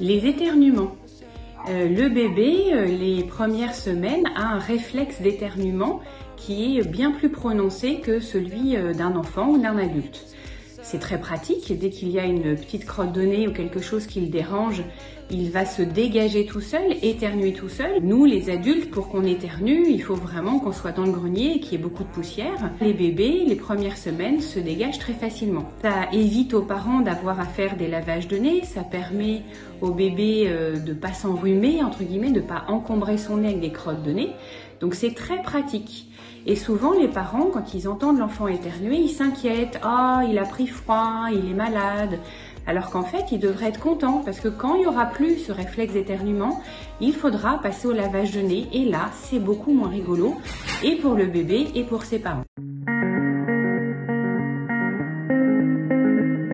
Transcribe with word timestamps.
Les 0.00 0.26
éternuements. 0.26 0.96
Euh, 1.68 1.88
le 1.88 2.08
bébé, 2.08 2.72
euh, 2.72 2.86
les 2.86 3.22
premières 3.24 3.74
semaines, 3.74 4.26
a 4.34 4.54
un 4.54 4.58
réflexe 4.58 5.20
d'éternuement 5.20 6.00
qui 6.36 6.78
est 6.78 6.88
bien 6.88 7.10
plus 7.10 7.28
prononcé 7.28 8.00
que 8.00 8.20
celui 8.20 8.76
euh, 8.76 8.94
d'un 8.94 9.14
enfant 9.16 9.50
ou 9.50 9.58
d'un 9.58 9.76
adulte. 9.76 10.24
C'est 10.82 10.98
très 10.98 11.18
pratique. 11.18 11.76
Dès 11.78 11.90
qu'il 11.90 12.08
y 12.08 12.18
a 12.18 12.24
une 12.24 12.56
petite 12.56 12.86
crotte 12.86 13.12
de 13.12 13.22
nez 13.22 13.46
ou 13.46 13.52
quelque 13.52 13.80
chose 13.80 14.06
qui 14.06 14.20
le 14.20 14.28
dérange, 14.28 14.82
il 15.30 15.50
va 15.50 15.64
se 15.64 15.82
dégager 15.82 16.46
tout 16.46 16.60
seul, 16.60 16.96
éternuer 17.02 17.52
tout 17.52 17.68
seul. 17.68 18.02
Nous, 18.02 18.24
les 18.24 18.50
adultes, 18.50 18.90
pour 18.90 19.08
qu'on 19.08 19.24
éternue, 19.24 19.86
il 19.88 20.02
faut 20.02 20.16
vraiment 20.16 20.58
qu'on 20.58 20.72
soit 20.72 20.92
dans 20.92 21.04
le 21.04 21.12
grenier 21.12 21.56
et 21.56 21.60
qu'il 21.60 21.72
y 21.72 21.74
ait 21.76 21.84
beaucoup 21.84 22.02
de 22.02 22.08
poussière. 22.08 22.70
Les 22.80 22.92
bébés, 22.92 23.44
les 23.46 23.54
premières 23.54 23.96
semaines, 23.96 24.40
se 24.40 24.58
dégagent 24.58 24.98
très 24.98 25.12
facilement. 25.12 25.70
Ça 25.82 26.08
évite 26.12 26.54
aux 26.54 26.62
parents 26.62 27.00
d'avoir 27.00 27.38
à 27.38 27.44
faire 27.44 27.76
des 27.76 27.86
lavages 27.86 28.26
de 28.26 28.38
nez. 28.38 28.62
Ça 28.64 28.82
permet 28.82 29.42
au 29.80 29.92
bébé 29.92 30.46
euh, 30.48 30.78
de 30.78 30.92
pas 30.92 31.12
s'enrhumer, 31.12 31.82
entre 31.84 32.02
guillemets, 32.02 32.32
de 32.32 32.40
pas 32.40 32.64
encombrer 32.68 33.18
son 33.18 33.36
nez 33.36 33.48
avec 33.48 33.60
des 33.60 33.72
crottes 33.72 34.02
de 34.02 34.12
nez. 34.12 34.30
Donc 34.80 34.94
c'est 34.94 35.14
très 35.14 35.42
pratique. 35.42 36.06
Et 36.46 36.56
souvent, 36.56 36.92
les 36.92 37.08
parents, 37.08 37.50
quand 37.52 37.74
ils 37.74 37.86
entendent 37.86 38.18
l'enfant 38.18 38.48
éternuer, 38.48 38.96
ils 38.96 39.10
s'inquiètent. 39.10 39.78
Ah, 39.82 40.22
il 40.28 40.38
a 40.38 40.44
pris 40.44 40.66
froid, 40.70 41.28
il 41.30 41.50
est 41.50 41.54
malade. 41.54 42.18
Alors 42.66 42.90
qu'en 42.90 43.02
fait, 43.02 43.32
ils 43.32 43.38
devraient 43.38 43.68
être 43.68 43.80
contents 43.80 44.22
parce 44.24 44.40
que 44.40 44.48
quand 44.48 44.74
il 44.74 44.80
n'y 44.80 44.86
aura 44.86 45.06
plus 45.06 45.38
ce 45.38 45.52
réflexe 45.52 45.92
d'éternuement, 45.92 46.62
il 47.00 47.14
faudra 47.14 47.58
passer 47.58 47.88
au 47.88 47.92
lavage 47.92 48.32
de 48.32 48.40
nez. 48.40 48.68
Et 48.72 48.84
là, 48.84 49.10
c'est 49.14 49.38
beaucoup 49.38 49.72
moins 49.72 49.88
rigolo, 49.88 50.36
et 50.82 50.96
pour 50.96 51.14
le 51.14 51.26
bébé 51.26 51.68
et 51.74 51.84
pour 51.84 52.04
ses 52.04 52.18
parents. 52.18 52.44